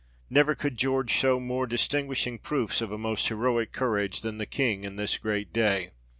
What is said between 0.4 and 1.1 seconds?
could General